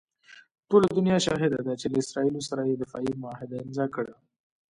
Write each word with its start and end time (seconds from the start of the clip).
ټوله 0.69 0.87
دنیا 0.97 1.17
شاهده 1.25 1.59
ده 1.65 1.73
چې 1.81 1.87
له 1.91 1.97
اسراییلو 2.03 2.41
سره 2.49 2.61
یې 2.69 2.75
دفاعي 2.83 3.11
معاهده 3.23 3.57
امضاء 3.65 3.89
کړه. 3.95 4.13